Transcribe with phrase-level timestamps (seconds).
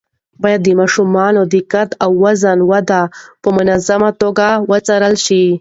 [0.41, 3.01] باید د ماشومانو د قد او وزن وده
[3.41, 5.43] په منظمه توګه وڅارل شي.